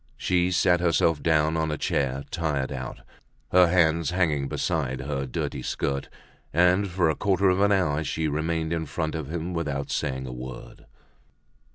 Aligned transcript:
She 0.17 0.49
sat 0.49 0.79
herself 0.79 1.21
down 1.21 1.55
on 1.55 1.69
a 1.69 1.77
chair, 1.77 2.23
tired 2.31 2.71
out, 2.71 3.01
her 3.51 3.67
hands 3.67 4.09
hanging 4.09 4.47
beside 4.47 5.01
her 5.01 5.27
dirty 5.27 5.61
skirt; 5.61 6.09
and 6.51 6.87
for 6.87 7.07
a 7.07 7.15
quarter 7.15 7.49
of 7.51 7.61
an 7.61 7.71
hour 7.71 8.03
she 8.03 8.27
remained 8.27 8.73
in 8.73 8.87
front 8.87 9.13
of 9.13 9.31
him 9.31 9.53
without 9.53 9.91
saying 9.91 10.25
a 10.25 10.33
word. 10.33 10.87